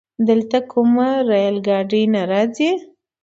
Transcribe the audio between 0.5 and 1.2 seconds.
کومه